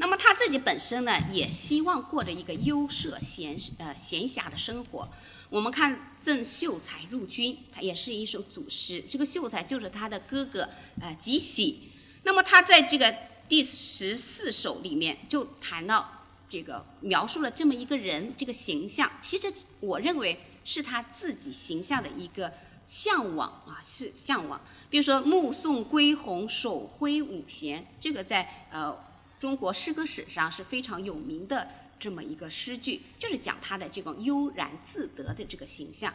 [0.00, 5.08] 那么他自己本身呢，也希望过着一个优舍闲呃闲暇的生活。
[5.50, 9.02] 我们看《赠秀才入军》，它也是一首组诗。
[9.08, 10.68] 这个秀才就是他的哥哥
[11.00, 11.90] 呃吉喜。
[12.22, 13.12] 那么他在这个
[13.48, 19.10] 第十四首里面就谈到这个描述了这么一个人这个形象。
[19.20, 22.52] 其实我认为是他自己形象的一个
[22.86, 24.60] 向往啊，是向往。
[24.90, 28.96] 比如说“目送归鸿，手挥五弦”，这个在呃。
[29.40, 31.68] 中国诗歌史上是非常有名的
[32.00, 36.12] 这么一个诗句，就是讲他的这种悠然自得的这个形象。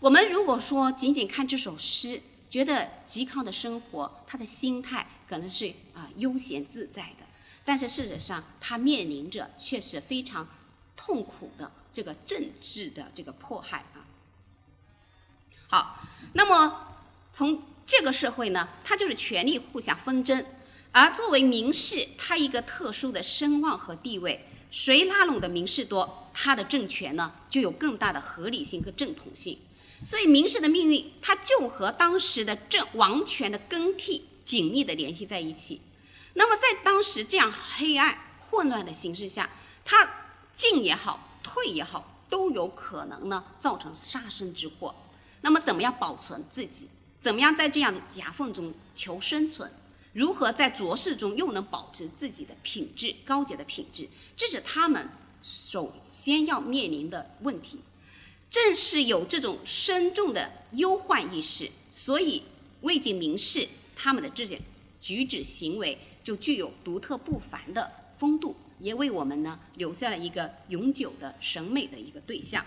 [0.00, 7.24] 我们如果说仅仅看这首诗，觉得嵇康的生活，他的心态可能是啊悠闲自在的，
[7.64, 10.46] 但是事实上他面临着却是非常
[10.96, 14.06] 痛苦的这个政治的这个迫害啊。
[15.68, 16.00] 好，
[16.34, 16.96] 那么
[17.32, 20.44] 从这个社会呢，它就是权力互相纷争。
[20.98, 29.58] 而作为名士，他一个特殊的声望和地位，谁拉拢的名士多，他的政权呢就有更大的合理性和正统性。
[30.02, 35.82] 所以名士的命运，他就和当时的政王权的更替紧密的联系在一起。
[36.32, 38.16] 那么在当时这样黑暗
[38.48, 39.50] 混乱的形势下，
[39.84, 40.10] 他
[40.54, 44.94] 进也好，退也好，都有可能呢造成杀身之祸。
[45.42, 46.88] 那么怎么样保存自己？
[47.20, 49.70] 怎么样在这样的夹缝中求生存？
[50.16, 55.10] 如何在浊世中又能保持自己的品质高洁的品质，这是他们
[55.42, 57.80] 首先要面临的问题。
[58.48, 62.42] 正是有这种深重的忧患意识，所以
[62.80, 64.58] 魏晋名士他们的这些
[64.98, 72.64] 举止行为就具有独特不凡的风度，也为我们呢留下了一个永久的审美的一个对象。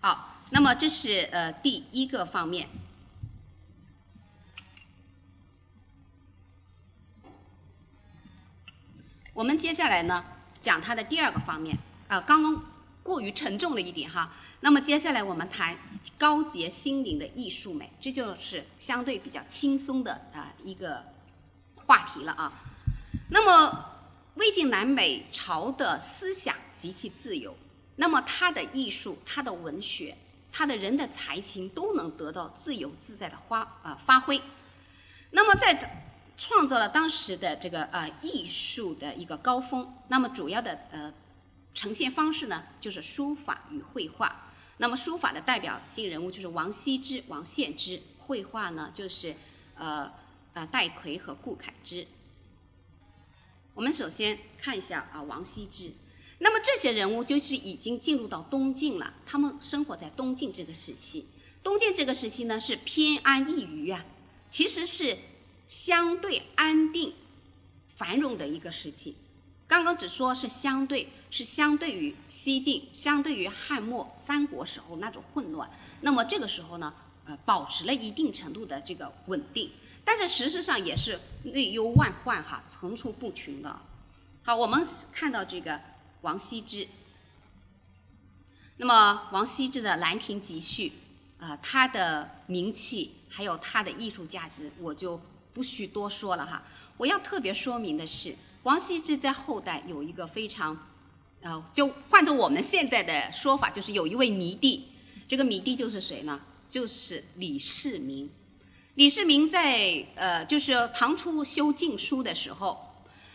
[0.00, 2.66] 好，那么这是呃第一个方面。
[9.36, 10.24] 我们接下来呢，
[10.62, 11.76] 讲它的第二个方面，
[12.08, 12.58] 啊，刚刚
[13.02, 14.32] 过于沉重了一点哈。
[14.60, 15.76] 那么接下来我们谈
[16.16, 21.04] 高洁心灵的艺术美，这就是相对比较轻松的啊一个
[21.74, 22.50] 话题了啊。
[23.28, 23.84] 那么
[24.36, 27.54] 魏晋南北朝的思想极其自由，
[27.96, 30.16] 那么他的艺术、他的文学、
[30.50, 34.40] 他的人的才情都能得到自由自在的发啊发挥。
[35.32, 36.05] 那么在
[36.38, 39.94] 创造了当时的这个呃艺术的一个高峰。
[40.08, 41.12] 那么主要的呃
[41.74, 44.52] 呈现方式呢，就是书法与绘画。
[44.78, 49.34] 那么书法的代表性人物就是王羲之、王献之；绘画呢，就是
[49.76, 50.12] 呃
[50.52, 52.06] 呃戴逵和顾恺之。
[53.72, 55.92] 我们首先看一下啊，王羲之。
[56.38, 61.26] 那么这些人物就是已经进入到东晋了，他们生活在东晋这个时期。
[61.62, 64.04] 东晋这个时期呢，是偏安一隅啊，
[64.50, 65.16] 其实是。
[65.66, 67.12] 相对安定、
[67.94, 69.16] 繁荣的一个时期，
[69.66, 75.68] 刚刚只说是相对，是相对于西晋、相对于汉末三国时候那种混乱。
[76.02, 76.94] 那么这个时候呢，
[77.24, 79.72] 呃，保持了一定程度的这个稳定，
[80.04, 83.80] 但是事实上也是内忧外患哈，层出不穷的。
[84.44, 85.80] 好，我们看到这个
[86.20, 86.86] 王羲之，
[88.76, 90.92] 那么王羲之的《兰亭集序》，
[91.44, 95.20] 啊，他的名气还有他的艺术价值，我就。
[95.56, 96.62] 不需多说了哈，
[96.98, 100.86] 我要特别说明的是，王羲之在后代有一个非常，
[101.40, 104.88] 呃，就换着我们现在的说法，就是有一位迷弟，
[105.26, 106.42] 这个迷弟就是谁呢？
[106.68, 108.28] 就是李世民。
[108.96, 112.92] 李世民在呃，就是唐初修晋书的时候，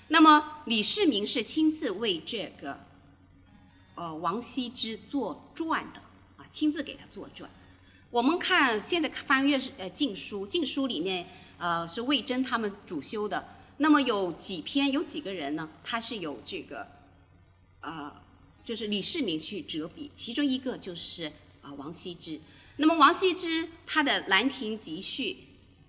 [0.09, 2.79] 那么李世民是亲自为这个，
[3.95, 5.99] 呃，王羲之作传的
[6.37, 7.49] 啊，亲自给他作传。
[8.11, 11.25] 我们看现在翻阅呃禁书，晋书里面。
[11.61, 13.49] 呃，是魏征他们主修的。
[13.77, 15.69] 那么有几篇，有几个人呢？
[15.83, 16.87] 他是有这个，
[17.81, 18.11] 呃，
[18.65, 22.41] 就是李世民去折笔，其中一个就是啊王羲之。
[22.77, 25.33] 那么王羲之他的《兰亭集序》，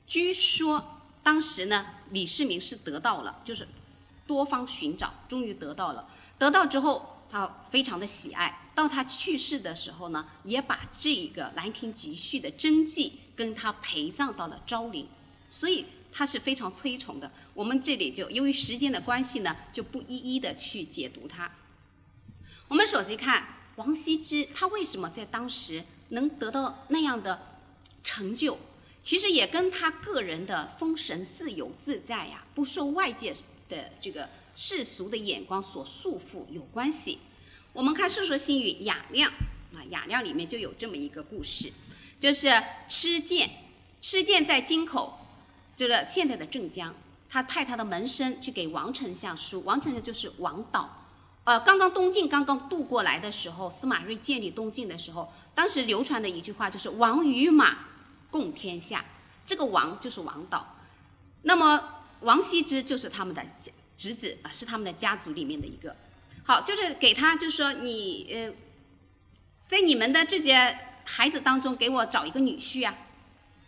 [0.06, 3.66] 据说当时呢，李世民是得到了，就是
[4.26, 6.06] 多方寻找，终于得到了。
[6.38, 8.58] 得到之后，他非常的喜爱。
[8.74, 15.08] 到他去世的时候呢，也把这个《兰亭集序》的真迹跟他陪葬到了昭陵。
[15.52, 17.30] 所以他是非常推崇的。
[17.52, 21.52] 我们这里就由于时间的关系呢，就不一一的去解读它。
[22.68, 23.46] 我们首先看
[23.76, 27.58] 王羲之，他为什么在当时能得到那样的
[28.02, 28.58] 成就？
[29.02, 33.36] 其实也跟他个人的风神自由自在呀，不受外界
[33.68, 37.18] 的这个世俗的眼光所束缚有关系。
[37.74, 39.30] 我们看《世说新语·雅量》
[39.76, 41.70] 啊，《雅量》里面就有这么一个故事，
[42.18, 43.50] 就是施剑，
[44.00, 45.18] 施剑在京口。
[45.76, 46.94] 就是现在的镇江，
[47.28, 50.98] 他派他的门生去给王丞相书，王丞相就是王导。
[51.44, 57.78] 呃，刚刚东晋刚刚渡过来的时候，司马睿建立东晋的时候，当时流传的一句话就是“王与马，
[58.30, 59.04] 共天下”。
[59.44, 60.76] 这个王就是王导，
[61.42, 61.82] 那么
[62.20, 63.44] 王羲之就是他们的
[63.96, 65.96] 侄子啊，是他们的家族里面的一个。
[66.44, 68.52] 好，就是给他，就是说你呃，
[69.66, 72.94] 在你们的这些孩子当中，给我找一个女婿啊。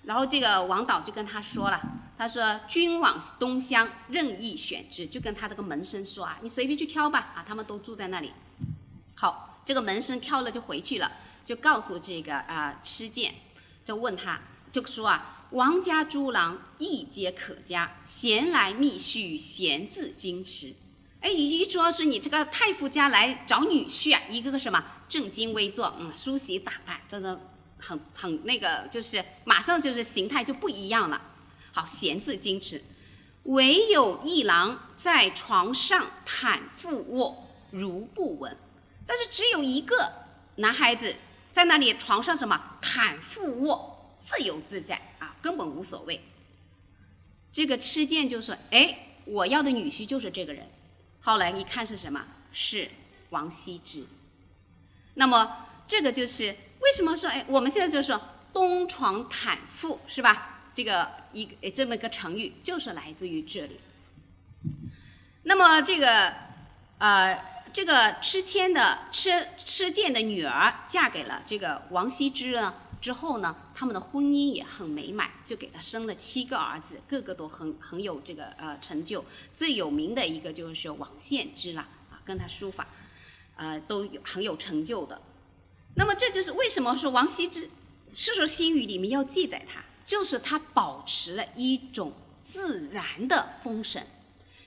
[0.04, 1.80] 然后这个王导就跟他说了，
[2.18, 8.30] 他说：“君往东乡，任意选之。”就跟他这个门生说啊，你随便去挑吧啊，他们都住在那里。
[9.14, 11.10] 好，这个门生挑了就回去了，
[11.42, 13.34] 就告诉这个啊施建，
[13.82, 14.40] 就问他，
[14.70, 20.74] 就说啊，王家诸郎亦皆可嘉，闲来觅婿，闲自矜持。
[21.20, 27.40] 哎，一说是你这个太傅家来找女婿啊，一个个什么正襟危坐，嗯，梳洗打扮，这个。
[27.86, 31.20] 很很那个，就是马上就是形态就不一样了。
[31.70, 32.82] 好，闲字矜持，
[33.42, 38.56] 唯有一郎在床上袒腹卧，如不闻。
[39.06, 40.10] 但是只有一个
[40.56, 41.14] 男孩子
[41.52, 46.22] 在那里床上什么袒腹卧，自由自在啊，根本无所谓。
[47.52, 50.70] 这个痴剑就说：“哎，我要的女婿就是这个人。”
[51.20, 52.24] 后来一看是什么？
[52.52, 52.88] 是
[53.28, 54.04] 王羲之。
[55.14, 56.56] 那么这个就是。
[56.84, 57.42] 为什么说哎？
[57.48, 58.20] 我们现在就说
[58.52, 60.60] 东床袒腹是吧？
[60.74, 63.80] 这个一个这么一个成语就是来自于这里。
[65.44, 66.34] 那么这个
[66.98, 67.42] 呃，
[67.72, 79.24] 这个吃谦的吃吃剑的女儿嫁给了这个王羲之呢之后呢，他们的婚姻也很美满，就给他生了七个儿子，个个都很很有这个呃成就。
[79.54, 82.86] 最有名的一个就是王献之了啊，跟他书法
[83.56, 85.18] 呃都有很有成就的。
[85.96, 87.66] 那么这就是为什么说王羲之
[88.14, 92.12] 《世说新语》里面要记载他，就是他保持了一种
[92.42, 94.04] 自然的风神。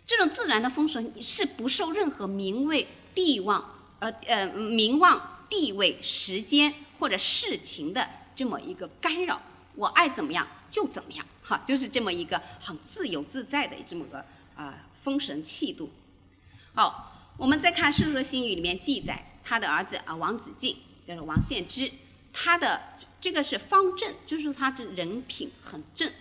[0.06, 9.42] 这种自然的风神是不受任何名位、地望、呃呃名望、地位、时间或者事情的这么一个干扰。
[9.76, 14.26] 我爱怎么样就怎么样，哈，就是这么一个很自由自在的这么个
[14.56, 15.92] 啊风神气度。
[16.74, 20.78] 好，我们再看《世说新语》里面记载他的儿子啊王子敬。
[21.08, 21.90] 就是王献之，
[22.34, 22.82] 他的
[23.22, 26.12] 这个是方正，就是说他这人品很正。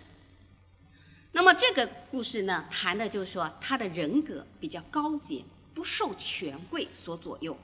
[1.32, 5.44] 那么这个故事呢，谈的就是说他的人格比较高洁，
[5.74, 7.58] 不受权贵所左右。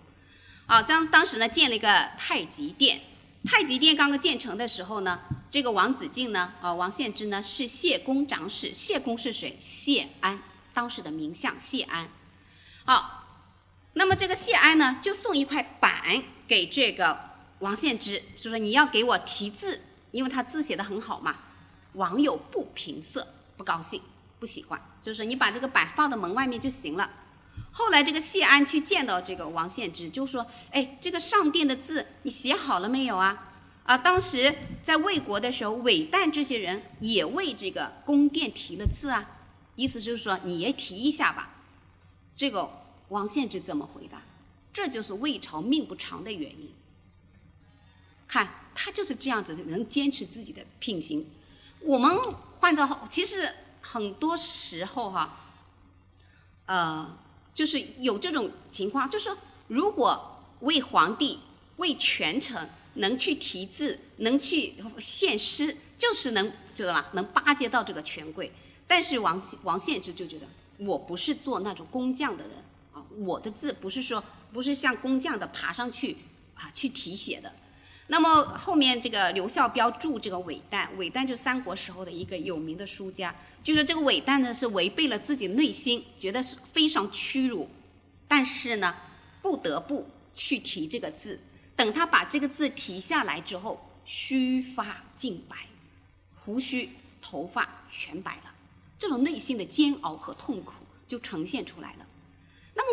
[0.66, 3.00] 啊，当当时呢建了一个太极殿，
[3.44, 5.20] 太极殿刚刚建成的时候呢，
[5.50, 9.56] 这个王子敬呢，啊王献之呢是谢公长史，谢公是谁？
[9.60, 10.40] 谢安，
[10.74, 12.08] 当时的名相谢安。
[12.84, 13.24] 好，
[13.94, 16.22] 那么这个谢安呢，就送一块板。
[16.52, 17.18] 给这个
[17.60, 21.36] 王献之，就说你要给我题字，因为他字写的很好嘛。
[21.94, 23.26] 网友不平色，
[23.56, 24.02] 不高兴，
[24.38, 27.08] 不喜欢，就是你把这个板放到门外面就行了。
[27.70, 33.48] 后来这个谢安去见到这个王献之，就说：“哎，这个上殿的字你写好了没有啊？”
[33.84, 39.24] 啊，当时在魏国的时候，韦诞这些人也为这个宫殿题了字啊，
[39.76, 41.54] 意思就是说你也提一下吧。
[42.36, 42.68] 这个
[43.08, 44.20] 王献之怎么回答？
[44.72, 46.72] 这就是魏朝命不长的原因。
[48.26, 51.26] 看他就是这样子，能坚持自己的品行。
[51.80, 52.18] 我们
[52.60, 53.52] 换照，其实
[53.82, 55.36] 很多时候哈，
[56.66, 57.18] 呃，
[57.54, 59.36] 就是有这种情况，就是说，
[59.68, 61.40] 如果为皇帝、
[61.76, 67.10] 为权臣能去题字，能去献诗，就是能知道吧？
[67.12, 68.50] 能巴结到这个权贵。
[68.86, 70.46] 但是王王献之就觉得，
[70.78, 72.52] 我不是做那种工匠的人，
[73.18, 74.22] 我的字不是说。
[74.52, 76.14] 不是像工匠的爬上去
[76.54, 77.50] 啊去题写的，
[78.08, 87.66] 那么后面这个刘孝标注这个韦诞，韦诞就三国时候的一个有名的书家，就说这个韦诞呢是违背了自己内心，觉得是非常屈辱，
[88.28, 88.94] 但是呢
[89.40, 91.40] 不得不去提这个字，
[91.74, 95.56] 等他把这个字提下来之后，须发尽白，
[96.44, 96.90] 胡须
[97.22, 98.52] 头发全白了，
[98.98, 100.74] 这种内心的煎熬和痛苦
[101.08, 102.06] 就呈现出来了。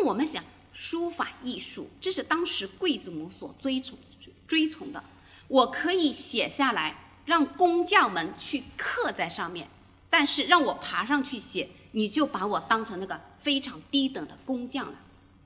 [0.00, 0.42] 我们想。
[0.72, 3.98] 书法艺术，这是当时贵族们所追崇、
[4.46, 5.02] 追崇的。
[5.48, 9.68] 我可以写下来，让工匠们去刻在上面，
[10.08, 14.98] 但是让我爬上去写，你就把我当成那个非常低等的工匠了。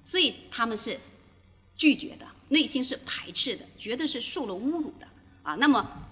[0.04, 1.00] 所以他们是
[1.74, 5.08] 拒绝的，内心是排斥的，觉得是受了侮辱的
[5.42, 5.54] 啊。
[5.54, 6.06] 那么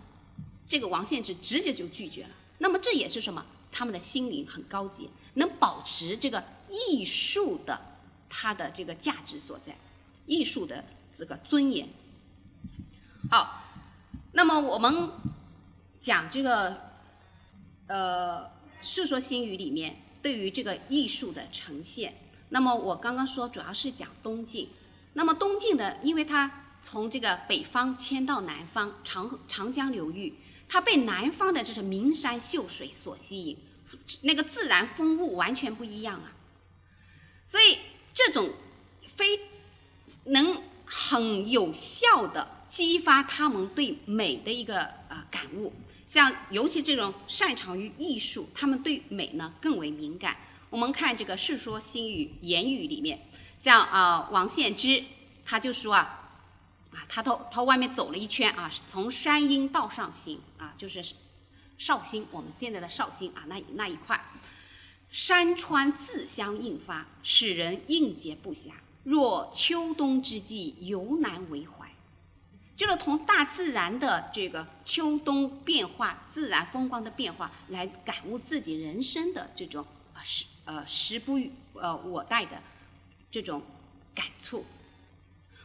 [0.67, 2.31] 这个王献之直接就拒绝了。
[2.59, 3.45] 那么这也是什么？
[3.71, 7.92] 他们的心灵很高级，能保持这个艺术的。
[8.35, 9.77] 它的这个价值所在，
[10.25, 10.83] 艺术的
[11.15, 11.87] 这个尊严。
[13.31, 13.63] 好，
[14.33, 15.11] 那么我们
[16.01, 16.81] 讲这个，
[17.89, 18.45] 呃，
[18.83, 22.15] 《世说新语》里面对于这个艺术的呈现。
[22.49, 24.71] 那么我刚刚说主要是讲东晋，
[25.13, 30.35] 那么东晋的，因为它从这个北方迁到南方长长江流域，
[30.69, 33.59] 它被南方的这是名山秀水所吸引，
[34.23, 36.33] 那个自然风物完全不一样啊。
[38.33, 38.51] 这种
[39.15, 39.41] 非
[40.25, 45.71] 能很有效的激发他们对美的一个呃感悟。
[46.07, 50.37] 像尤其这种擅长于艺术，他们对美呢更为敏感。
[50.71, 53.21] 我们看这个《世说新语》言语里面，
[53.59, 55.05] 像啊王献之，
[55.45, 56.31] 他就说啊，
[56.93, 61.05] 啊他到他外面走了一圈啊，从山阴到上行啊，就是
[61.77, 64.19] 绍兴，我们现在的绍兴啊那那一块，
[65.13, 68.71] 山川自相映发，使人应接不暇。
[69.05, 71.89] 若秋冬之际，犹难为怀。
[72.75, 81.39] 就是从大自然的这个秋冬变化、自然风光的变化来感悟自己人生的这种啊时呃时不
[81.75, 82.61] 呃我待的
[83.31, 83.63] 这种
[84.15, 84.65] 感触。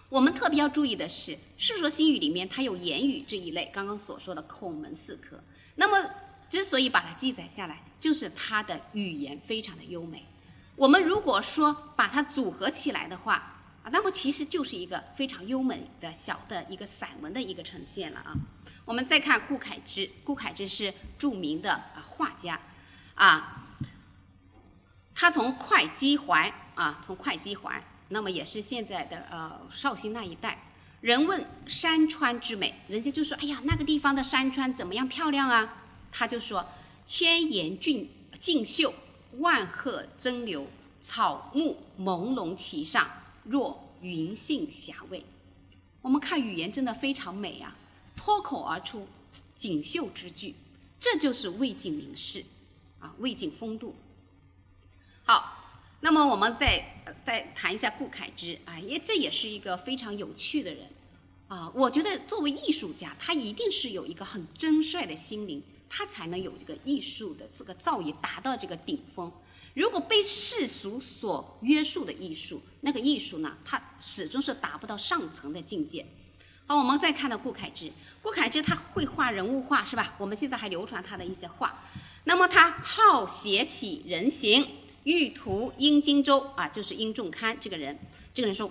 [0.10, 5.42] 我们特别要注意的是，《世说新语》里面它有言语这一类，刚刚所说的孔门四科。
[5.76, 6.12] 那么
[6.50, 10.26] 之所以把它记载下来，就是它的语言非常的优美。
[10.76, 13.56] 我们如果说把它组合起来的话，
[13.92, 18.36] 那么其实就是一个非常优美的小的一个散文的一个呈现了啊。
[18.86, 22.60] 我们再看顾恺之，顾恺之是著名的啊画家，
[23.16, 23.64] 啊，
[25.16, 30.64] 他从会稽怀啊，从会稽怀，那么也是现在的呃绍兴那一带。
[31.02, 36.66] 人问山川之美，人家就说：“哎呀，那个地方的山川怎么样漂亮啊？”他就说
[37.08, 38.94] ：“千岩峻竞秀，
[39.38, 40.68] 万壑争流，
[41.00, 43.10] 草木朦胧其上。”
[43.50, 45.24] 若云性霞蔚，
[46.02, 47.78] 我们看语言真的非常美啊，
[48.18, 49.08] 脱口而出
[49.56, 50.54] 锦绣之句，
[51.00, 52.44] 这就是魏晋名士，
[53.00, 53.96] 啊，魏晋风度。
[55.24, 60.90] 好，那么我们再再谈一下顾恺之啊，因为这也是一个非常有趣的人，
[61.48, 69.32] 啊，我觉得作为艺术家，他一定是有一个很真率的心灵，他才能有这个艺术的这个造诣达到这个顶峰。
[69.74, 76.06] 如果被世俗所约束的艺术，那个艺术呢，它始终是达不到上层的境界。
[76.66, 77.92] 好，我们再看到顾恺之，
[78.22, 80.16] 顾恺之他会画人物画，是吧？
[80.18, 81.80] 我们现在还流传他的一些画。
[82.26, 84.68] 那么他好写起人形，
[85.04, 87.98] 欲图殷荆州啊，就是殷仲堪这个人。
[88.34, 88.70] 这个人说：“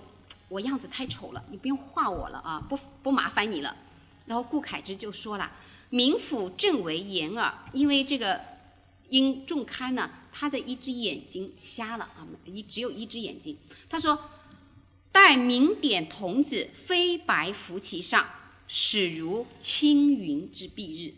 [0.48, 3.74] 我样子太丑了，你不用画我了啊，不不麻烦你了。”
[4.26, 5.50] 然后顾恺之就说了
[5.96, 8.38] ：“名府正为言耳，因为这个
[9.08, 13.56] 因仲堪呢。”他的一只眼睛瞎了啊，一只有一只眼睛。
[13.88, 14.28] 他说
[15.10, 18.28] ：“待明点童子飞白浮其上，
[18.68, 21.14] 始如青云之蔽日。”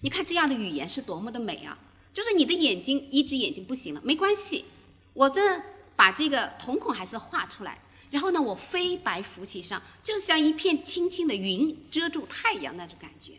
[0.00, 1.78] 你看这样的语言是多么的美啊！
[2.14, 4.64] 就是你的眼睛一只眼睛不行了，没关系，
[5.12, 5.60] 我这
[5.94, 7.78] 把这个瞳孔还是画出来。
[8.10, 13.32] 然后呢，我飞白浮其上，就像一片轻轻的云遮住太阳那种感觉。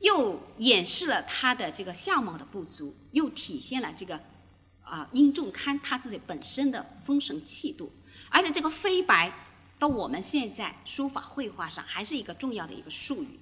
[0.00, 4.20] 又掩饰了他的这个相貌的不足，又体现了这个
[4.82, 7.92] 啊殷仲堪他自己本身的风神气度，
[8.28, 9.32] 而且这个飞白
[9.78, 13.38] 到我们现在书法绘画上还是一个重要的一个术语。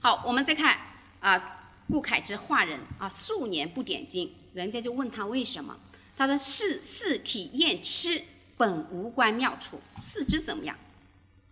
[0.00, 0.78] 好，我们再看
[1.20, 5.74] 啊顾恺之画人啊数年不点睛，人家就问他为什么，
[6.16, 8.22] 他说四四体验痴，
[8.58, 10.76] 本无关妙处，四肢怎么样？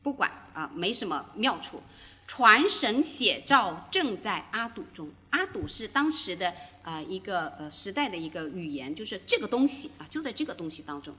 [0.03, 1.83] 不管啊没什么妙处。
[2.27, 6.53] 传神写照正在阿堵中，阿堵是当时的
[6.83, 11.15] 呃一个呃时代的一个语言，就是这个东西啊就在这个东西当中。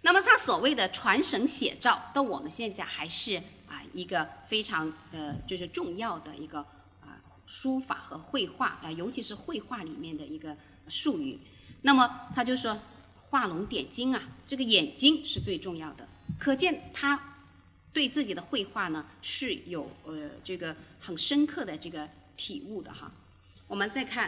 [0.00, 3.36] 那么他所谓的传神写照，到我们现在还是
[3.68, 6.60] 啊一个非常呃就是重要的一个
[7.02, 10.56] 啊书法和绘画啊，尤其是绘画里面的一个
[10.88, 11.40] 术语。
[11.82, 12.78] 那么他就说
[13.28, 17.29] 画龙点睛啊，这个眼睛是最重要的，可见他。
[17.92, 23.10] 对自己的绘画呢是有呃这个很深刻的这个体悟的哈。
[23.66, 24.26] 我们再看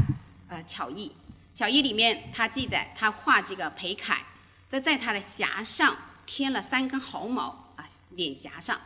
[0.48, 1.12] 呃巧艺，
[1.54, 4.24] 巧艺里面他记载他画这个裴楷，
[4.68, 8.80] 在在他的颊上添了三根毫毛啊，脸颊上。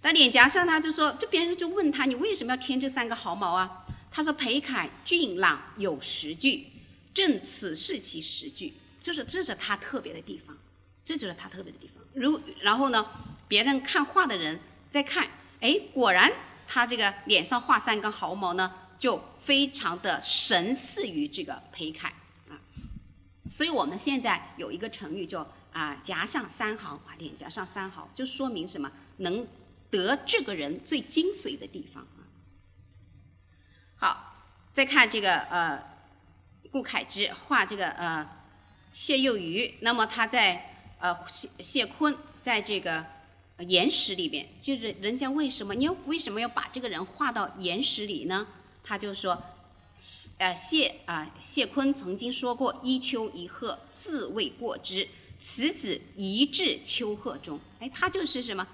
[0.00, 3.86] 在脸颊上他就说，就别人就问他你为什么要添这三个毫毛啊？
[4.10, 6.66] 他说裴楷俊朗有实句，
[7.14, 10.56] 正此是其实句，就是这是他特别的地方，
[11.04, 12.02] 这就是他特别的地方。
[12.14, 13.06] 如然后呢？
[13.52, 15.28] 别人看画的人在看，
[15.60, 16.32] 哎，果然
[16.66, 22.08] 他这个脸上画三根毫毛呢，就非常的神似于这个裴楷
[22.48, 22.56] 啊。
[23.50, 28.90] 所以我们现在有一个成语叫啊颊上三毫啊，脸颊上三毫，就说明什么？
[29.18, 29.46] 能
[29.90, 32.24] 得这个人最精髓的地方啊。
[33.96, 34.34] 好，
[34.72, 35.78] 再看这个呃
[36.70, 38.26] 顾恺之画这个呃
[38.94, 43.04] 谢幼瑜，那么他在呃谢谢坤在这个
[43.62, 48.46] 岩石里边，就是人家为什么你要为什么要把这个人画到岩石里呢？
[48.84, 49.40] 他就说，
[50.38, 57.60] 呃谢啊谢坤曾经说过一丘一壑自谓过之，此子一至丘壑中。
[57.78, 58.66] 哎，他就是什么，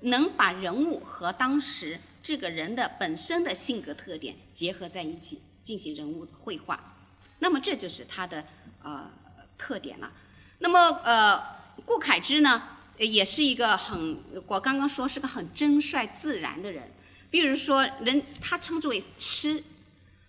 [0.00, 6.94] 能把人物和当时这个人的本身的性格特点结合在一起进行人物绘画。
[7.38, 8.44] 那么这就是他的
[8.82, 9.10] 呃
[9.58, 10.10] 特点了。
[10.58, 11.38] 那么呃，
[11.84, 16.90] 顾恺之呢，也是一个很我刚刚说是个很真率自然的人。
[17.30, 19.62] 比如说人，他称之为痴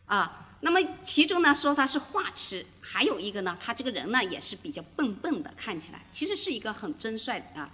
[0.06, 0.44] 啊。
[0.62, 7.70] 那么其中呢说他是画痴，还有一个呢，他这个人呢也是比较笨笨的，看起来其实是一个很真率啊，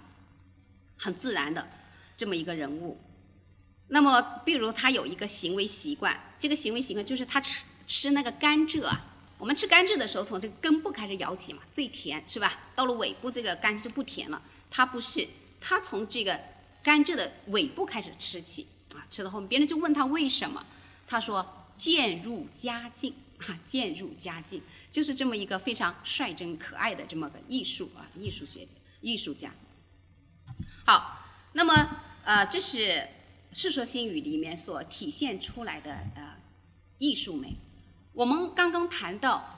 [0.98, 1.66] 很自然的
[2.16, 3.00] 这么一个人物。
[3.88, 9.06] 那么比如他有一个行为习惯，这个行为习惯就是他吃吃那个甘蔗啊。
[9.38, 12.60] 我们吃甘蔗的时候，从这个根部开始咬起嘛，最甜是吧？
[12.74, 14.40] 到了尾部，这个甘蔗不甜了。
[14.76, 15.28] 他不是，
[15.60, 16.40] 他从这个
[16.82, 20.66] 甘蔗的尾部开始吃起啊，吃到后面，别人就问他为什么，
[21.06, 23.14] 他说渐入佳境
[23.46, 29.52] 啊，渐入佳境，就是这么一个非常率真可爱的这么个艺术啊，艺术学家、艺术家。
[30.84, 31.20] 好，
[31.52, 32.78] 那么呃，这是
[33.52, 36.34] 《世说新语》里面所体现出来的呃
[36.98, 37.54] 艺术美。
[38.12, 39.56] 我们刚刚谈到，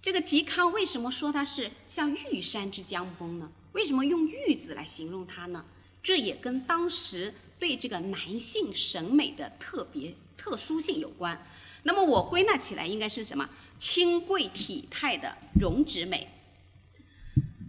[0.00, 3.50] 这个嵇康为什么说他是像玉山之将崩呢？
[3.74, 5.64] 为什么用玉字来形容它呢？
[6.02, 11.46] 这也跟当时对这个男性审美的特别特殊性有关。
[11.84, 13.48] 那么我归纳起来应该是什么？
[13.78, 16.30] 清贵体态的容止美。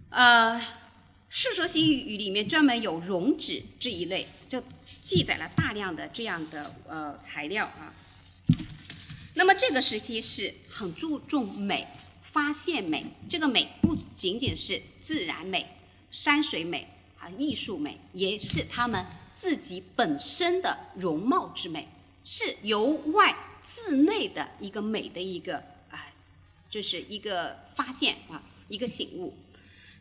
[0.10, 0.60] 呃，
[1.30, 4.64] 《世说新语》里面专门有容止这一类，就
[5.04, 7.94] 记载了大量的这样的呃材料啊。
[9.34, 11.88] 那么这个时期是很注重美，
[12.22, 13.06] 发现美。
[13.28, 15.75] 这个美不仅仅是自然美、
[16.16, 16.88] 山水美
[17.20, 21.90] 啊，艺术美，也是他们自己本身的容貌之美，
[22.24, 25.58] 是由外至内的一个美的一个
[25.92, 26.08] 啊，
[26.70, 29.38] 就是一个发现啊，一个醒悟。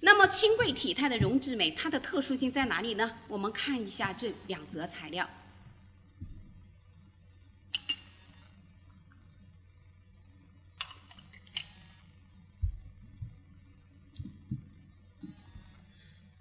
[0.03, 3.19] 那么清贵体态的容之美，它的特殊性在哪里呢？
[3.27, 5.29] 我们看一下这两则材料。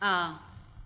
[0.04, 0.42] 啊，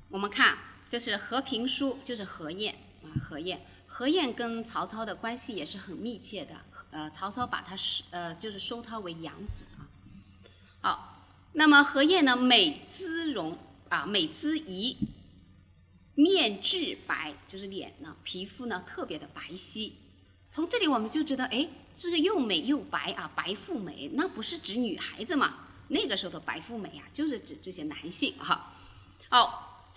[0.10, 0.60] 我们看，
[0.92, 6.54] 就是和平书，就是何晏啊，何晏，何晏跟曹操的关系也是很密切的。
[6.92, 9.90] 呃，曹操把他收，呃，就是收他为养子啊。
[10.82, 13.58] 好，那么何晏呢，美姿容
[13.90, 14.96] 啊，美姿仪，
[16.14, 19.94] 面质白，就是脸呢，皮肤呢特别的白皙。
[20.52, 25.56] 从这里我们就觉得，哎，这个又美又白啊，白富美，那不是指女孩子嘛？
[25.88, 28.76] 那个时候的白富美啊，就是指这些男性哈。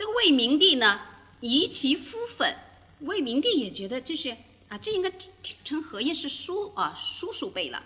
[0.01, 0.99] 这个魏明帝呢，
[1.41, 2.57] 疑其肤粉。
[3.01, 4.35] 魏明帝也觉得这是
[4.71, 5.13] 啊，这应该
[5.63, 7.85] 称何晏是叔啊，叔叔辈了。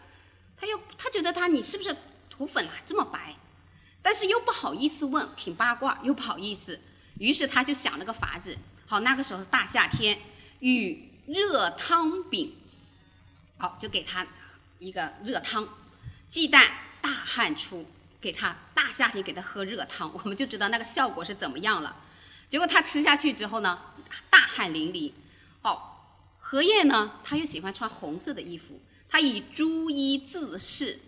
[0.56, 1.96] 他又他觉得他你是不是
[2.30, 3.34] 涂粉了这么白？
[4.00, 6.78] 但是又不好意思问，挺八卦又不好意思。
[7.18, 8.56] 于是他就想了个法子。
[8.86, 10.16] 好，那个时候大夏天，
[10.60, 12.54] 与热汤饼，
[13.58, 14.24] 好就给他
[14.78, 15.68] 一个热汤，
[16.28, 16.68] 忌惮
[17.02, 17.84] 大汗出。
[18.20, 21.96] 给他大夏天给他喝热汤，我们就知道那个效果是怎么样了。
[22.50, 23.80] 结果他吃下去之后呢，
[24.28, 25.10] 大汗淋漓。
[25.62, 31.00] 好，何晏呢，他又喜欢穿红色的衣服，他以朱衣自饰，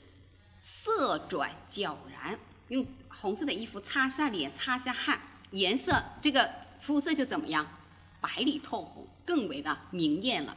[0.59, 7.69] 色转皎然，用红色的衣服擦下脸，擦下汗，颜色这个肤色就怎么样，
[8.23, 10.57] 白里透红，更为的明艳了。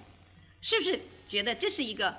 [0.61, 2.15] 是不是觉得这是一个，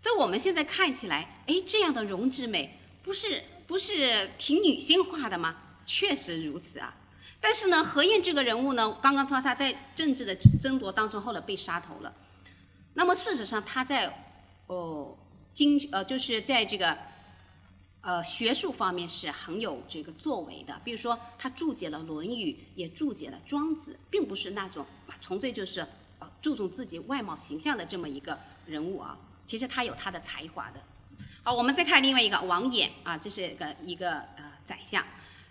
[0.00, 3.44] 在我们现在看起来，哎，这样的容之美不是？
[3.70, 5.54] 不是挺女性化的吗？
[5.86, 6.92] 确实如此啊。
[7.40, 12.12] 但是呢，何晏这个人物呢，刚刚说他在政治的争夺当中后来被杀头了。
[12.94, 14.12] 那么事实上，他在
[14.66, 15.16] 哦
[15.52, 16.98] 经呃就是在这个
[18.00, 20.80] 呃学术方面是很有这个作为的。
[20.84, 24.84] 比如说，他注解了《论语》，也注解了《庄子》，并不是那种
[25.20, 25.86] 纯粹就是
[26.18, 29.16] 呃注重自己外貌形象的这么一个人物啊。
[29.46, 30.80] 其实他有他的才华的。
[31.50, 35.04] 好，我们再看另外一个王衍啊，这是个一个呃宰相，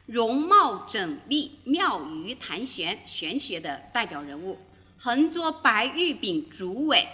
[0.06, 4.58] 容貌整丽，妙于谈玄，玄学的代表人物，
[4.98, 7.06] 横捉白玉柄竹尾，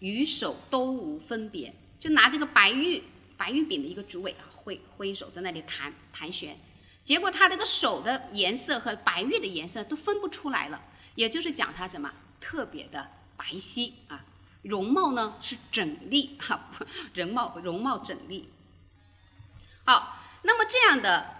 [0.00, 3.04] 与手都无分别，就拿这个白玉
[3.36, 6.58] 白玉柄的一个竹尾啊，挥挥手在那里弹弹弦，
[7.04, 10.82] 结果他这个手的颜色和白玉的颜色都分不出来了，
[11.14, 12.10] 也就是讲他什么？
[12.40, 14.24] 特别的白皙啊，
[14.64, 16.68] 容貌呢是整丽哈，
[17.14, 18.50] 人貌容貌整丽。
[19.84, 21.36] 好，那么这样的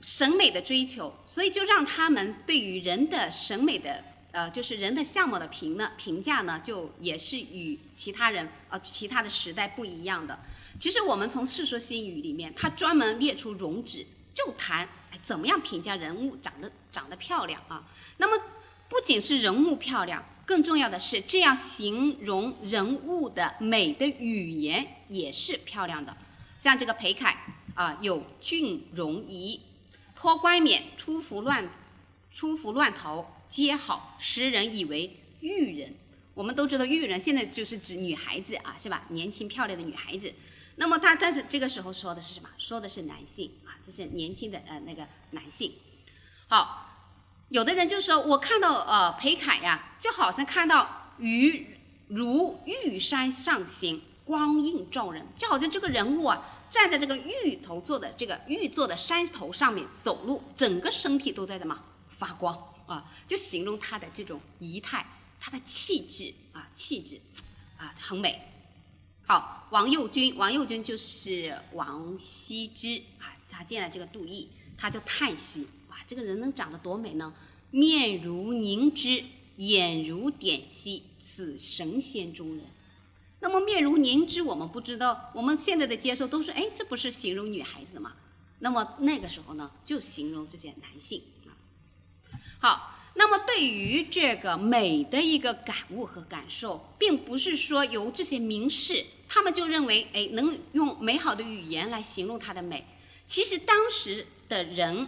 [0.00, 10.38] 审美的追求，所以就让他们对于人的审美的呃，就是人的相貌的评呢评价呢，就也是与其他人呃其他的时代不一样的。
[10.78, 14.88] 其实我们从《世说新语》里面，它专门列出容止，就谈
[15.24, 17.82] 怎么样评价人物长得长得漂亮啊。
[18.18, 18.44] 那么
[18.88, 20.22] 不仅是人物漂亮。
[20.50, 26.16] 更重要的是，这样形容人物的美的语言也是漂亮的。
[26.58, 27.36] 像这个裴楷
[27.76, 29.60] 啊，有俊容仪，
[30.16, 31.70] 脱冠冕，出服乱，
[32.34, 35.94] 出服乱头，皆好，时人以为玉人。
[36.34, 39.06] 我们都知道玉人现在就是指女孩子啊，是吧？
[39.10, 40.34] 年轻漂亮的女孩子。
[40.74, 42.48] 那么他但是这个时候说的是什么？
[42.58, 45.74] 说的是男性啊，这是年轻的呃那个男性。
[46.48, 46.88] 好。
[47.50, 51.66] 有的人就说，我看到呃裴楷呀，就好像看到鱼
[52.06, 61.76] 如玉山上行，光映照人，就好像这个人物啊站在这个玉头做的这个玉做的山头上面走路，整个身体都在什么
[62.08, 65.04] 发光啊，就形容他的这种仪态，
[65.40, 67.20] 他的气质啊气质
[67.76, 68.40] 啊很美。
[69.26, 75.66] 好，王右军，王右军就是王羲之啊，他见了这个杜毅，他就叹息。
[76.10, 77.32] 这个人能长得多美呢？
[77.70, 79.22] 面如凝脂，
[79.58, 82.64] 眼如点漆，此神仙中人。
[83.38, 88.14] 那么面如凝脂，我们不知道，我们现在的接受都是，哎，这不是形容女孩子吗？
[88.58, 91.54] 那么那个时候呢，就形容这些男性啊。
[92.58, 102.84] 好，那么对于这个美的一个感悟和感受，并不是说由这些名士他们就认为，哎，能用美好的语言来形容他的美。
[103.24, 105.06] 其实当时的人。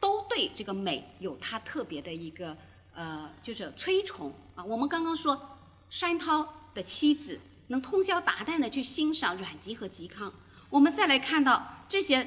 [0.00, 2.56] 都对这个美有他特别的一个
[2.94, 4.64] 呃，就是推崇啊。
[4.64, 5.58] 我们刚刚说
[5.90, 10.32] 山涛的妻子能通宵达旦的去欣赏阮籍和嵇康，
[10.70, 12.26] 我们再来看到这些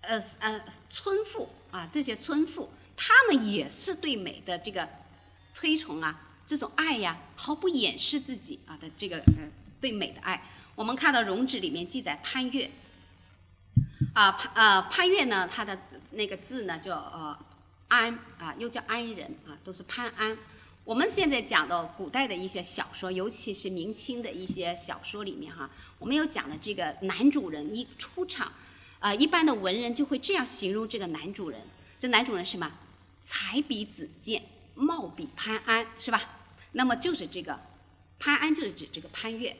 [0.00, 4.88] 呃呃村妇啊，这些村妇，他们也是对美的这个
[5.54, 9.48] 推崇啊，这种爱呀，毫不掩饰自己啊的这个呃
[9.80, 10.42] 对美的爱。
[10.74, 12.70] 我们看到《容止》里面记载潘岳
[14.14, 15.78] 啊潘呃潘岳呢，他的。
[16.14, 17.38] 那个字呢叫呃
[17.88, 20.36] 安啊，又叫安人啊，都是潘安。
[20.84, 28.52] 我们现在讲的古代的一些小说，尤其是明清的一些小说里面哈，我们有讲的这个男主人一出场，
[28.98, 31.60] 啊，一般的文人就会这样形容这个男主人。
[31.98, 32.70] 这男主人什么？
[33.22, 34.42] 才比子建，
[34.74, 36.20] 貌比潘安，是吧？
[36.72, 37.58] 那么就是这个
[38.18, 39.56] 潘安，就是指这个潘岳。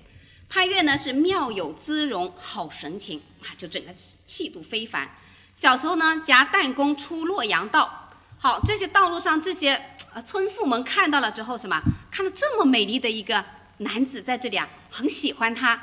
[0.51, 5.09] 潘岳呢是妙有姿容，好神情啊，就整个气度非凡。
[5.55, 8.11] 小时候呢，夹弹弓出洛阳道。
[8.37, 9.81] 好，这些道路上这些
[10.13, 11.81] 呃村妇们看到了之后，什么？
[12.11, 13.43] 看到这么美丽的一个
[13.79, 15.81] 男子在这里啊，很喜欢他。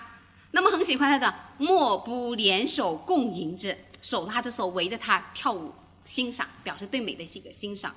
[0.51, 7.95] 那么很喜欢他的，莫不联手共迎之，手拉着手围着他跳舞欣赏，表示对美的一个欣赏。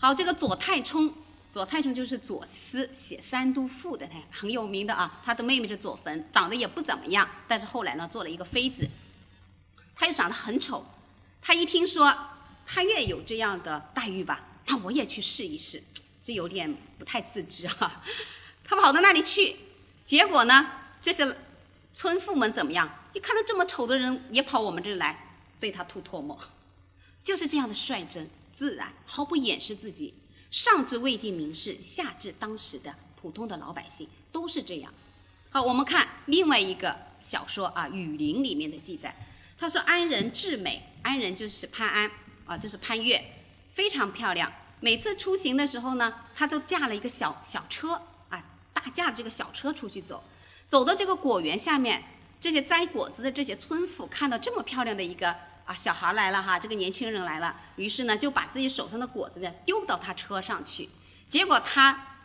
[0.00, 1.14] 好，这个左太冲，
[1.48, 5.20] 左太冲就是左思写《三都赋》的，他很有名的啊。
[5.24, 8.88] 他的妹妹是左坟，长得也不怎么样，但是后来呢，做了一个妃子。
[9.94, 10.84] 他又长得很丑。
[11.46, 12.16] 他一听说
[12.64, 15.82] 他越有这样的待遇吧，那我也去试一试，
[16.22, 18.02] 这有点不太自知哈。
[18.64, 19.56] 他跑到那里去，
[20.02, 20.70] 结果呢，
[21.02, 21.36] 这些
[21.92, 22.90] 村妇们怎么样？
[23.12, 26.38] 一看到这么丑的人也跑我们这来，对他吐唾沫，
[27.22, 30.14] 就是这样的率真自然，毫不掩饰自己。
[30.50, 34.90] 上至魏晋名士，下至当时的普通的老百姓，都是这样。
[35.50, 39.14] 好，我们看另外一个小说啊，《雨林》里面的记载。
[39.58, 42.10] 他说：“安人至美，安人就是潘安
[42.46, 43.22] 啊，就是潘岳，
[43.72, 44.50] 非常漂亮。
[44.80, 50.24] 每次出行的时候呢，他就驾了一个小小车啊，大驾这个小车出去走，
[50.66, 52.02] 走到这个果园下面，
[52.40, 55.36] 这些摘果子的这些村妇看到这么漂亮的一个
[55.66, 60.88] 啊小孩来了哈，这个年轻人来了，于是呢就把自己手上的果子呢丢到他车上去，
[61.28, 62.18] 结果他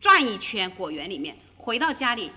[0.00, 2.32] 转一圈果园里面，回到家里，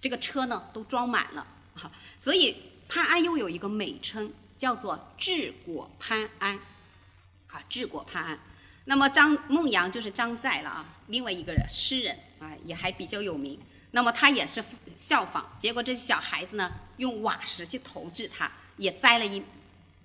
[0.00, 2.56] 这个车呢都装满了啊，所以。”
[2.88, 4.30] 潘安又有一个美称，
[4.62, 6.56] 叫做治果潘安，
[7.48, 8.38] 啊，治果潘安。
[8.84, 13.58] 那么张孟阳就是张载了啊，另外一个人诗人啊，也还比较有名。
[13.90, 14.62] 那么他也是
[14.94, 19.42] 效仿，结果这些小孩子呢，用瓦石去投掷他，也栽了一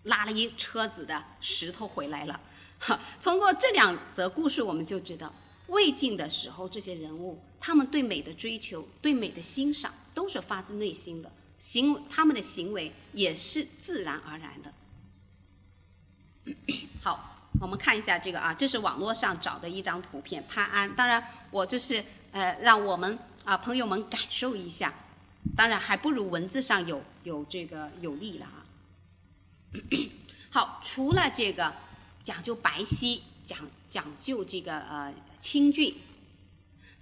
[0.05, 2.39] 拉了一车子的石头回来了。
[2.79, 5.31] 哈，通过这两则故事，我们就知道
[5.67, 11.31] 魏晋的时候这些人物，他们对美的追求、对美的欣赏，都是发自内心的。
[11.59, 14.73] 行，他们的行为也是自然而然的。
[17.01, 20.95] 好，我们看一下这个啊，这是网络上找的一张图片，潘安。
[20.95, 24.93] 当然，我就是呃，让我们啊朋友们感受一下。
[25.55, 28.63] 当然，还不如文字上有有这个有力了啊。
[30.51, 31.73] 好，除了这个
[32.23, 35.95] 讲究白皙，讲讲究这个呃清俊，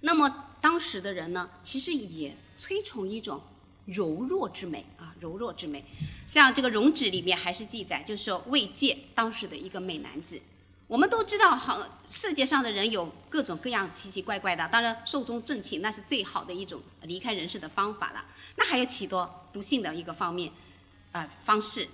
[0.00, 3.42] 那么当时的人呢，其实也推崇一种
[3.86, 5.84] 柔弱之美啊，柔弱之美。
[6.26, 10.40] 像这个《容止》里面还是记载，就是说魏介当时的一个美男子。
[10.88, 18.24] 我们都知道，好世界上的人有各种各样奇奇怪怪的，当然寿终正寝那是最好的一种离开人世的方法了。
[18.54, 20.52] 那还有许多不幸的一个方面，
[21.10, 21.88] 啊方式。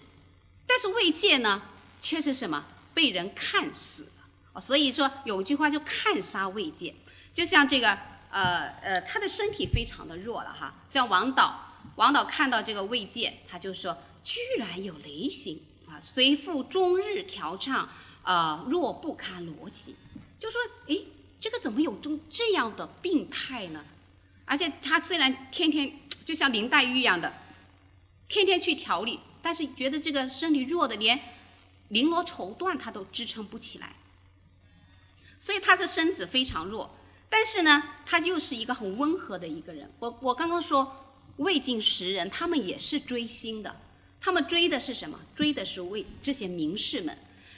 [0.67, 1.63] 但是魏界呢，
[2.01, 4.05] 却是什么被人看死
[4.53, 4.61] 了。
[4.61, 6.95] 所以说有一句话就看杀魏界，
[7.33, 7.99] 就像这个
[8.33, 10.75] 呃呃，他的身体非常的弱了哈。
[10.89, 11.55] 像王导，
[11.95, 17.89] 王导看到这个魏界，他就说居然有雷行啊，随父终日调唱。
[18.25, 19.97] 啊，弱不堪逻辑，
[20.39, 21.09] 就说，诶，
[21.41, 23.85] 这个怎么有种这样的病态呢？
[24.45, 25.93] 而且他虽然天天
[26.25, 27.33] 就像林黛玉一样的，
[28.29, 31.19] 天天去调理，但是觉得这个身体弱的连
[31.91, 33.97] 绫罗绸缎他都支撑不起来，
[35.37, 36.95] 所以他的身子非常弱。
[37.33, 39.91] 但是呢，他就是一个很温和的一个人。
[40.01, 43.75] 我我刚刚说魏晋时人，他们也是追星的，
[44.21, 45.19] 他们追的是什么？
[45.35, 47.17] 追的是魏这些名士们。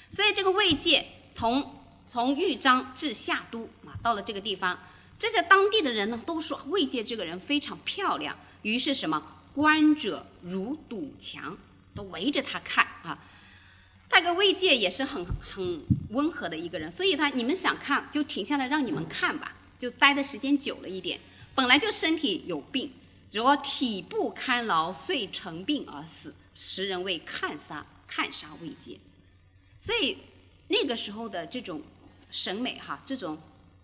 [0.09, 1.75] 所以这个魏界从
[2.07, 4.79] 从豫章至夏都啊，到了这个地方，
[5.19, 11.59] 这些当地的人呢都说魏界这个人非常漂亮，于是什么观者如堵墙，
[11.97, 13.19] 都围着他看啊。
[14.09, 19.51] 大概魏界也是很很温和的一个人，所以他你们想看就停下来让你们看吧，
[19.85, 21.21] 就待的时间久了一点，
[21.55, 22.91] 本来就身体有病，
[23.33, 28.99] 如果体不堪劳，遂成病而死，时人为看杀看杀未解。
[29.77, 30.17] 所以
[30.69, 31.83] 那个时候的这种
[32.31, 33.39] 审美哈，这种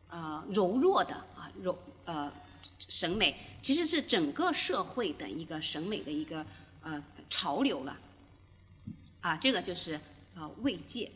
[0.09, 2.33] 呃柔弱的啊柔呃
[2.89, 6.47] 审美，其实是整个社会的一个审美的一个
[6.81, 7.95] 呃潮流了
[9.21, 10.01] 啊，这个就是
[10.35, 11.13] 啊慰藉。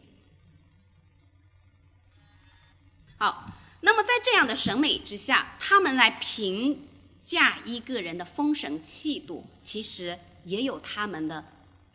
[3.16, 3.50] 好，
[3.84, 6.86] 那么在这样的审美之下，他们来评
[7.20, 11.44] 价一个人的风神气度，其实也有他们的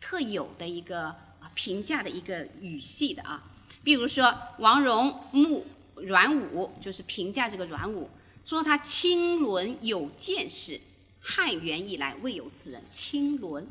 [0.00, 1.08] 特有的一个
[1.40, 1.50] 啊。
[1.52, 3.42] 评价的一个语系的啊，
[3.82, 8.08] 比如说王戎慕阮武，就是评价这个阮武，
[8.44, 10.80] 说他清伦有见识，
[11.20, 13.66] 汉元以来未有此人，清伦。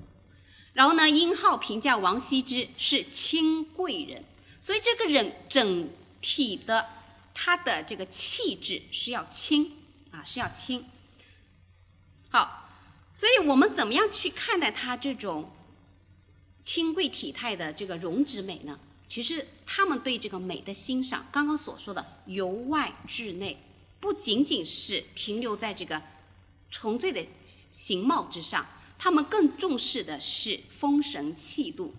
[0.73, 4.23] 然后呢，殷浩评价王羲之是清贵人，
[4.59, 6.85] 所以这个人整体的
[7.41, 9.71] 他的这个气质是要轻
[10.11, 10.83] 啊，是要轻。
[12.29, 12.69] 好，
[13.13, 15.49] 所以我们怎么样去看待他这种？
[16.61, 23.57] 清贵体态的这个容止美呢，其实他们对这个美的欣赏，刚刚所说的由外至内，
[24.01, 25.99] 不仅仅是停留在这个
[26.69, 28.67] 纯粹的形貌之上，
[28.99, 31.95] 他们更重视的是风神气度。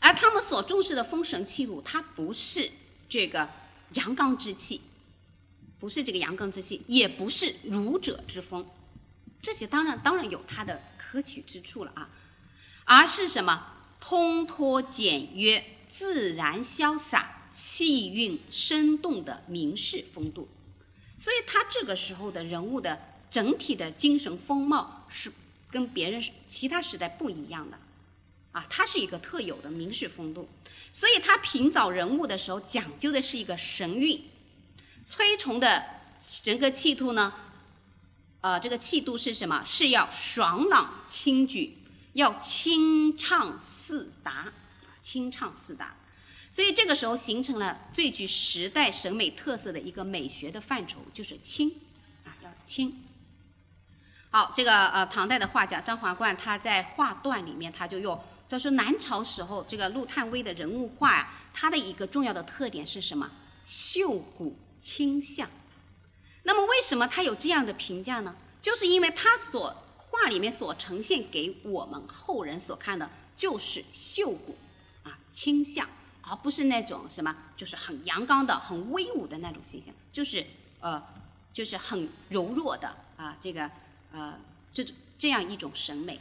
[0.00, 2.70] 而他们所重视的风神气度，它不是
[3.06, 3.48] 这个
[3.94, 4.80] 阳刚之气，
[5.78, 8.66] 不是这个阳刚之气，也不是儒者之风，
[9.42, 12.10] 这些当然当然有它的可取之处了啊。
[12.84, 13.66] 而是什么？
[14.00, 20.48] 通脱简约、自然潇洒、气韵生动的名士风度，
[21.18, 22.98] 所以他这个时候的人物的
[23.30, 25.30] 整体的精神风貌是
[25.70, 27.78] 跟别人其他时代不一样的，
[28.52, 30.48] 啊，他是一个特有的名士风度，
[30.92, 34.22] 所以他评找人物的时候讲究的是一个神韵，
[35.04, 35.84] 崔崇的
[36.44, 37.32] 人格气度呢，
[38.40, 39.64] 呃，这个气度是什么？
[39.64, 41.76] 是要爽朗轻举。
[42.14, 44.52] 要清畅四达，
[45.00, 45.94] 清畅四达，
[46.50, 51.70] 所以这个时候形成了最具时代审美特色的一个美学的范畴，就是清，
[52.24, 53.00] 啊，要清。
[54.32, 63.30] 好，这个呃，唐代的画家张华冠他在画段里面他就用，他说南朝时候这个陆探微的人物画呀，它的一个重要的特点是什么？
[63.64, 65.48] 秀骨清相。
[66.42, 68.34] 那么为什么他有这样的评价呢？
[68.60, 74.56] 就是因为他所画里面所呈现给我们后人所看的，就是秀骨
[75.04, 75.88] 啊，清相，
[76.22, 80.44] 而不是那种什么，就是很阳刚的、很威武的那种形象，就是
[80.80, 81.00] 呃，
[81.54, 83.70] 就是很柔弱的啊，这个
[84.12, 84.36] 呃，
[84.74, 86.18] 这种这样一种审美。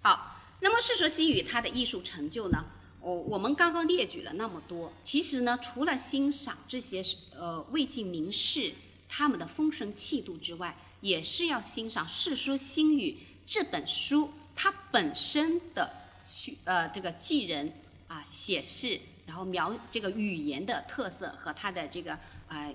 [0.00, 2.64] 好，那么《世说新语》它的艺术成就呢，
[3.00, 7.02] 我我们刚刚列举了那么多，其实呢，除了欣赏这些
[7.36, 8.72] 呃魏晋名士
[9.08, 13.10] 他们的风神气度之外，也是要欣赏《世说新语》
[13.44, 15.90] 这本书，它本身的
[16.32, 17.72] 叙呃这个记人
[18.06, 22.70] 啊写事，然后描这个语言的特色和它的这个啊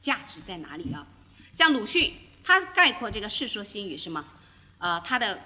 [0.00, 1.06] 价值在哪里啊？
[1.52, 4.24] 像鲁迅，他概括这个《世说新语》是吗？
[4.78, 5.40] 呃，他的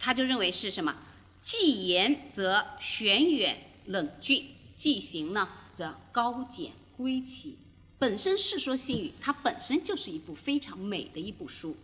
[0.00, 0.96] 他就认为是什么？
[1.42, 7.58] 既言则玄远冷峻，既行呢则高简归奇。
[7.98, 11.76] 本身《世说新语》它本身就是一部非常美的一部书。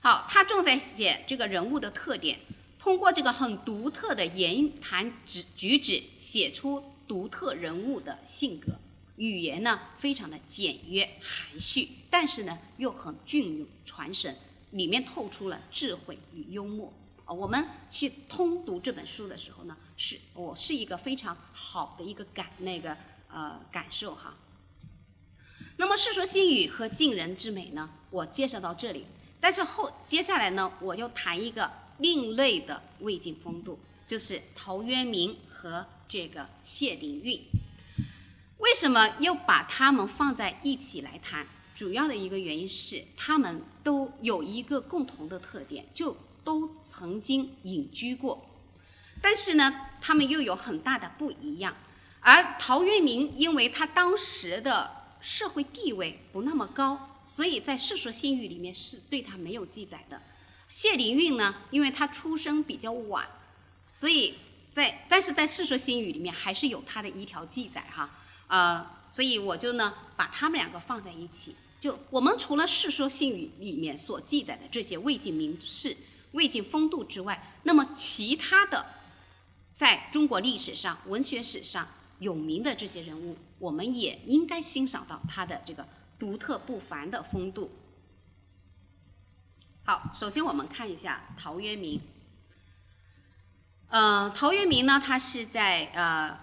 [0.00, 2.38] 好，他重在写这个人物的特点，
[2.78, 8.78] 通过这个很独特的言谈举举止，写出独特人物的性格。
[9.16, 14.36] 语言呢，非常的简约含蓄，但是呢，又很隽永传神，
[14.72, 16.92] 里面透出了智慧与幽默。
[17.24, 22.96] 啊，我们去通读这本书的时候呢，是我是一个非常好的一个感那个
[23.32, 24.34] 呃感受哈。
[25.76, 29.06] 那么《世说新语》和晋人之美呢，我介绍到这里。
[29.40, 37.42] 但是后接下来呢，我又谈一个另类的魏晋风度，就是陶渊明和这个谢灵运。
[38.58, 41.46] 为什么又把他们放在一起来谈？
[41.74, 48.46] 主要的一个原因是，他们都有一个共同的特点，就都曾经隐居过。
[49.20, 51.74] 但是呢，他们又有很大的不一样。
[52.20, 57.10] 而陶渊明，因为他当时的社会地位不那么高。
[57.26, 60.20] 所以在《世说新语》里面是对他没有记载的。
[60.68, 63.26] 谢灵运呢，因为他出生比较晚，
[63.94, 64.34] 所以
[64.70, 68.10] 在但是在《世说新语》里面还是有他的一条记载哈。
[68.48, 71.54] 呃，所以我就呢把他们两个放在一起。
[71.80, 75.96] 就我们除了《世说新语》里面所记载的这些魏晋名士、
[76.34, 78.86] 魏晋风度之外，那么其他的
[79.74, 81.88] 在中国历史上、文学史上
[82.20, 85.84] 有名的这些人物，我们也应该欣赏到他的这个。
[86.16, 87.72] 独特不凡的风度。
[89.82, 92.00] 好，首先我们看一下陶渊明。
[93.88, 96.38] 呃，陶渊明呢，他是在呃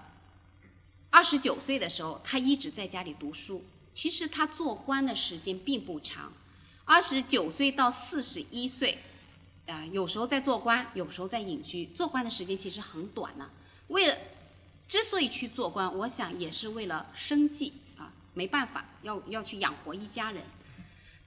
[1.09, 3.63] 二十九岁的时候，他一直在家里读书。
[3.93, 6.31] 其实他做官的时间并不长，
[6.83, 8.99] 二十九岁到四十一岁，
[9.67, 11.85] 啊，有时候在做官，有时候在隐居。
[11.87, 13.49] 做官的时间其实很短呢。
[13.87, 14.17] 为了
[14.87, 18.11] 之所以去做官，我想也是为了生计啊。
[18.33, 20.41] 没办法，要要去养活一家人，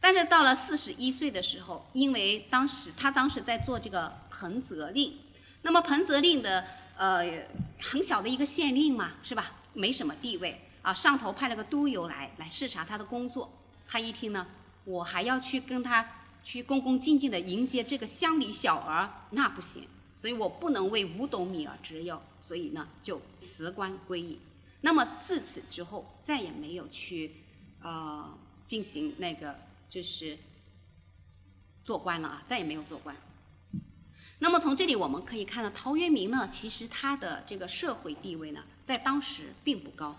[0.00, 5.18] 但是到了四十一岁的时候，因为当时他当时在做这个彭泽令，
[5.62, 6.64] 那么彭泽令的
[6.96, 7.44] 呃
[7.82, 9.52] 很小的一个县令嘛，是吧？
[9.74, 13.52] 没什么地位啊，上头派了个督邮来来视察他的工作，
[13.86, 14.46] 他一听呢，
[14.84, 16.06] 我还要去跟他
[16.44, 24.38] 去恭恭敬敬的迎接这个乡里小儿，那不行，所以我不能为五斗米而折腰，所以呢就辞官归隐。
[24.82, 27.32] 那么自此之后，再也没有去，
[27.80, 30.36] 呃，进行那个就是
[31.84, 33.16] 做官了啊，再也没有做官。
[34.40, 40.14] 那么从这里我们可以看到，陶渊明呢，其实他的这个社会地位呢，在当时并不高。